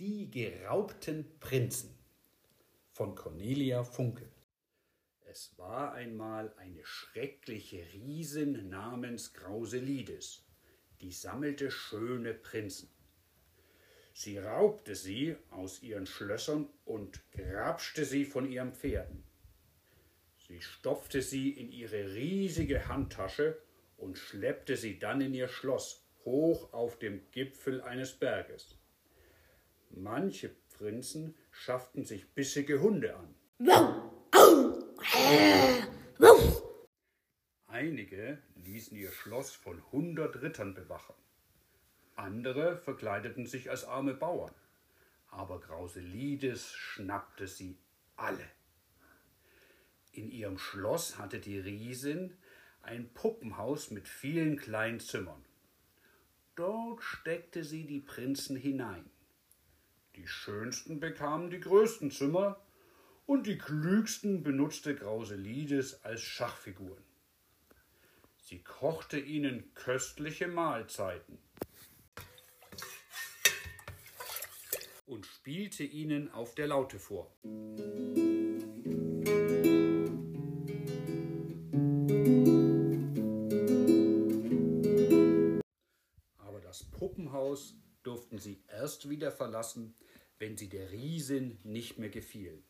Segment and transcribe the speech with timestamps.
[0.00, 1.90] Die geraubten Prinzen
[2.90, 4.30] von Cornelia Funke.
[5.26, 10.46] Es war einmal eine schreckliche Riesin namens Grauselides,
[11.02, 12.88] die sammelte schöne Prinzen.
[14.14, 19.22] Sie raubte sie aus ihren Schlössern und grapschte sie von ihren Pferden.
[20.38, 23.60] Sie stopfte sie in ihre riesige Handtasche
[23.98, 28.79] und schleppte sie dann in ihr Schloss, hoch auf dem Gipfel eines Berges.
[29.90, 33.34] Manche Prinzen schafften sich bissige Hunde an.
[37.66, 41.14] Einige ließen ihr Schloss von hundert Rittern bewachen.
[42.16, 44.54] Andere verkleideten sich als arme Bauern.
[45.28, 47.78] Aber Grauselides schnappte sie
[48.16, 48.48] alle.
[50.12, 52.36] In ihrem Schloss hatte die Riesin
[52.82, 55.44] ein Puppenhaus mit vielen kleinen Zimmern.
[56.56, 59.10] Dort steckte sie die Prinzen hinein.
[60.16, 62.60] Die schönsten bekamen die größten Zimmer
[63.26, 67.04] und die klügsten benutzte Grauselides als Schachfiguren.
[68.38, 71.38] Sie kochte ihnen köstliche Mahlzeiten
[75.06, 77.32] und spielte ihnen auf der Laute vor.
[88.40, 89.94] Durften sie erst wieder verlassen,
[90.38, 92.62] wenn sie der Riesin nicht mehr gefiel.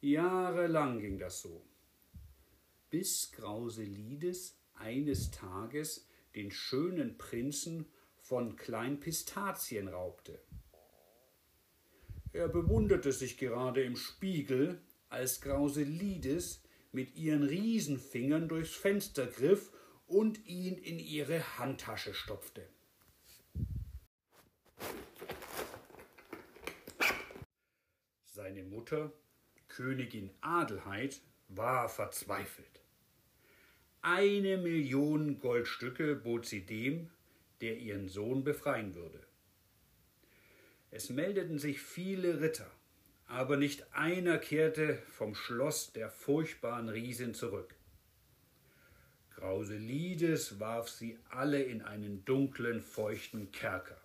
[0.00, 1.64] Jahrelang ging das so,
[2.90, 7.86] bis Grauselides eines Tages den schönen Prinzen
[8.18, 10.40] von Klein Pistazien raubte.
[12.32, 19.72] Er bewunderte sich gerade im Spiegel, als Grauselides mit ihren Riesenfingern durchs Fenster griff
[20.06, 22.68] und ihn in ihre Handtasche stopfte.
[28.42, 29.12] Seine Mutter,
[29.68, 32.80] Königin Adelheid, war verzweifelt.
[34.00, 37.10] Eine Million Goldstücke bot sie dem,
[37.60, 39.20] der ihren Sohn befreien würde.
[40.90, 42.70] Es meldeten sich viele Ritter,
[43.26, 47.74] aber nicht einer kehrte vom Schloss der furchtbaren Riesin zurück.
[49.34, 53.99] Grauselides warf sie alle in einen dunklen, feuchten Kerker.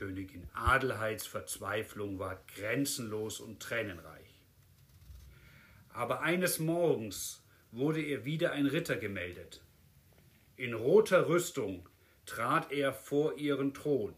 [0.00, 4.40] Königin Adelheids Verzweiflung war grenzenlos und tränenreich.
[5.90, 9.60] Aber eines Morgens wurde ihr wieder ein Ritter gemeldet.
[10.56, 11.86] In roter Rüstung
[12.24, 14.14] trat er vor ihren Thron.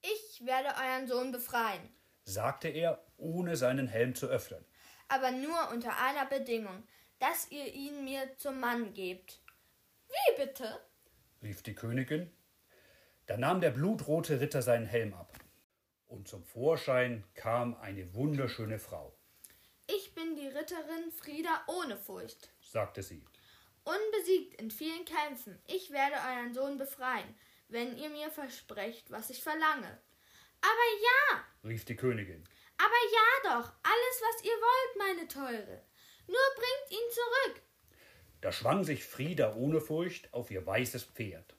[0.00, 1.90] Ich werde euren Sohn befreien,
[2.24, 4.64] sagte er, ohne seinen Helm zu öffnen.
[5.08, 6.84] aber nur unter einer Bedingung,
[7.18, 9.42] dass ihr ihn mir zum Mann gebt.
[10.08, 10.80] Wie bitte?
[11.42, 12.30] rief die Königin.
[13.28, 15.32] Da nahm der blutrote Ritter seinen Helm ab.
[16.06, 19.14] Und zum Vorschein kam eine wunderschöne Frau,
[19.86, 22.50] Ich bin die Ritterin Frieda ohne Furcht.
[22.60, 23.24] sagte sie.
[23.84, 27.34] Unbesiegt in vielen Kämpfen, ich werde euren Sohn befreien,
[27.68, 30.00] wenn ihr mir versprecht, was ich verlange.
[30.60, 32.44] Aber ja, rief die Königin.
[32.78, 35.82] aber ja doch, alles, was ihr wollt, meine Teure.
[36.26, 37.62] Nur bringt ihn zurück.
[38.40, 41.54] Da schwang sich Frieda ohne Furcht auf ihr weißes Pferd.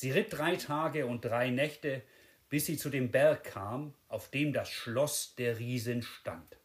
[0.00, 2.02] Sie ritt drei Tage und drei Nächte,
[2.48, 6.56] bis sie zu dem Berg kam, auf dem das Schloss der Riesin stand.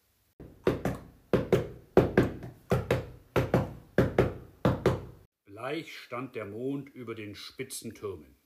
[5.44, 8.38] Bleich stand der Mond über den spitzen Türmen.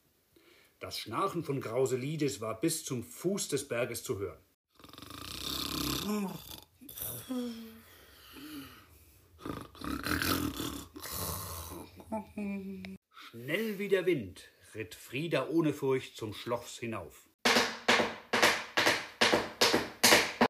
[0.79, 4.39] Das Schnarchen von Grauselides war bis zum Fuß des Berges zu hören.
[13.29, 17.27] Schnell wie der Wind ritt Frieda ohne Furcht zum Schloss hinauf.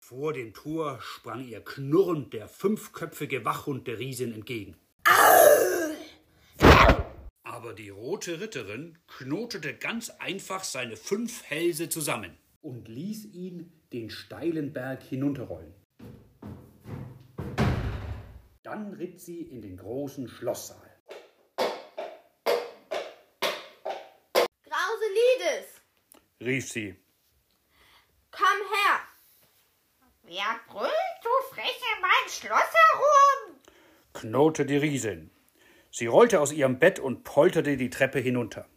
[0.01, 4.75] Vor dem Tor sprang ihr knurrend der fünfköpfige Wachhund der Riesin entgegen.
[7.43, 14.09] Aber die rote Ritterin knotete ganz einfach seine fünf Hälse zusammen und ließ ihn den
[14.09, 15.73] steilen Berg hinunterrollen.
[18.63, 20.88] Dann ritt sie in den großen Schlosssaal.
[26.41, 26.95] Rief sie.
[28.31, 28.99] komm her.
[30.23, 30.91] Wer brüllt
[31.23, 33.55] so frech in mein Schloss herum?
[34.13, 35.31] knurrte die Riesin.
[35.91, 38.67] Sie rollte aus ihrem Bett und polterte die Treppe hinunter.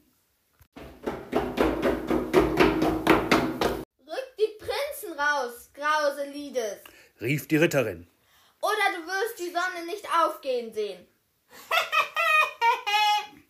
[4.07, 6.79] Rück die Prinzen raus, Grauselides.
[7.21, 8.07] rief die Ritterin.
[8.61, 11.07] Oder du wirst die Sonne nicht aufgehen sehen.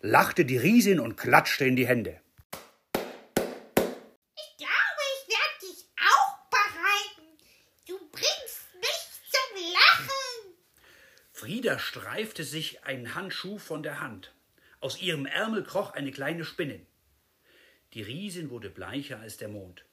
[0.00, 2.20] lachte die Riesin und klatschte in die Hände.
[11.40, 14.34] Frieda streifte sich einen Handschuh von der Hand.
[14.80, 16.84] Aus ihrem Ärmel kroch eine kleine Spinne.
[17.94, 19.86] Die Riesin wurde bleicher als der Mond.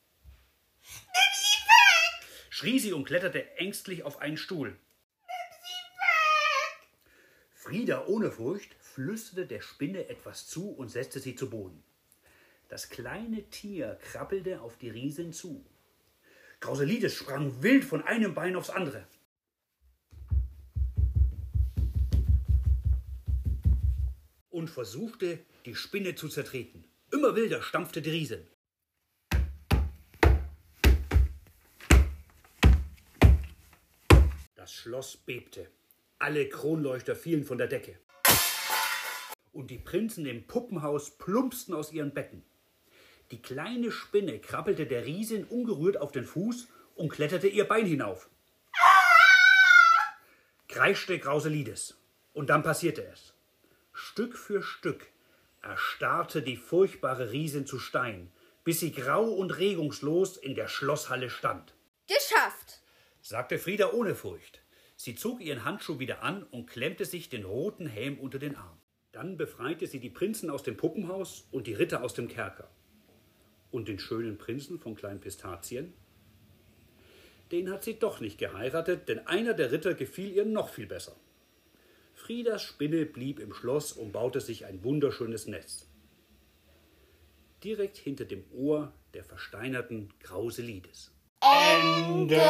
[0.84, 2.28] Nimm sie weg!
[2.50, 4.72] schrie sie und kletterte ängstlich auf einen Stuhl.
[4.72, 4.78] Nimm
[5.64, 6.90] sie weg!
[7.54, 11.82] Frieda ohne Furcht flüsterte der Spinne etwas zu und setzte sie zu Boden.
[12.68, 15.66] Das kleine Tier krabbelte auf die Riesin zu.
[16.60, 19.08] Grauselides sprang wild von einem Bein aufs andere.
[24.58, 26.84] Und versuchte, die Spinne zu zertreten.
[27.12, 28.48] Immer wilder stampfte die Riesin.
[34.56, 35.70] Das Schloss bebte.
[36.18, 38.00] Alle Kronleuchter fielen von der Decke.
[39.54, 42.44] Und die Prinzen im Puppenhaus plumpsten aus ihren Betten.
[43.30, 48.28] Die kleine Spinne krabbelte der Riesin ungerührt auf den Fuß und kletterte ihr Bein hinauf.
[50.68, 51.96] Kreischte Grauselides.
[52.34, 53.37] Und dann passierte es.
[54.00, 55.08] Stück für Stück
[55.64, 58.32] erstarrte die furchtbare Riesin zu Stein,
[58.64, 61.74] bis sie grau und regungslos in der Schlosshalle stand,
[62.06, 62.84] Geschafft.
[63.22, 64.62] sagte Frieda ohne Furcht.
[64.98, 68.78] Sie zog ihren Handschuh wieder an und klemmte sich den roten Helm unter den Arm.
[69.14, 72.70] Dann befreite sie die Prinzen aus dem Puppenhaus und die Ritter aus dem Kerker.
[73.72, 75.96] Und den schönen Prinzen von Klein Pistazien?
[77.52, 81.16] Den hat sie doch nicht geheiratet, denn einer der Ritter gefiel ihr noch viel besser.
[82.28, 85.88] Friedas Spinne blieb im Schloss und baute sich ein wunderschönes Nest.
[87.64, 91.14] Direkt hinter dem Ohr der versteinerten Grauselides.
[91.40, 92.42] Ende.